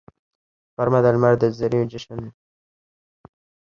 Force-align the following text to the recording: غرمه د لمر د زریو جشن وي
غرمه 0.75 0.99
د 1.03 1.05
لمر 1.15 1.33
د 1.41 1.43
زریو 1.57 1.89
جشن 1.91 2.17
وي 2.23 2.31